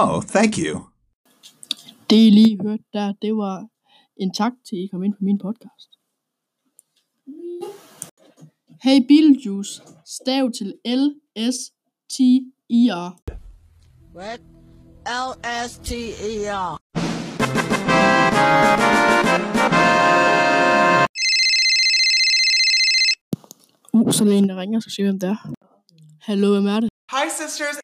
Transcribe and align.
Oh, 0.00 0.22
thank 0.22 0.58
you. 0.58 0.80
Det 2.10 2.16
I 2.16 2.30
lige 2.30 2.62
hørte 2.62 2.84
der, 2.92 3.12
det 3.22 3.36
var 3.36 3.66
en 4.16 4.34
tak 4.34 4.52
til, 4.68 4.76
at 4.76 4.82
I 4.82 4.86
kom 4.92 5.02
ind 5.02 5.14
på 5.14 5.18
min 5.20 5.38
podcast. 5.38 5.90
Hey 8.82 8.98
Beetlejuice, 9.08 9.82
stav 10.06 10.50
til 10.50 10.74
L 10.84 11.04
S 11.52 11.58
T 12.12 12.20
E 12.70 12.82
R. 12.90 13.20
What? 14.16 14.40
L 15.06 15.30
S 15.68 15.78
T 15.78 15.90
E 15.92 16.34
R. 16.50 16.80
Uh, 23.92 24.12
så 24.12 24.24
er 24.24 24.28
der 24.28 24.36
en, 24.38 24.48
der 24.48 24.56
ringer 24.56 24.78
og 24.78 24.82
siger 24.82 25.06
hvem 25.06 25.20
det 25.20 25.28
er. 25.28 25.52
Hallo, 26.20 26.52
hvem 26.52 26.66
er 26.66 26.80
det? 26.80 26.90
Hi, 27.10 27.28
sisters. 27.30 27.76